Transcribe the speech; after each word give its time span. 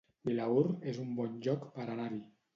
Vilaür 0.29 0.69
es 0.93 1.03
un 1.03 1.13
bon 1.21 1.37
lloc 1.45 1.69
per 1.79 1.87
anar-hi 1.89 2.21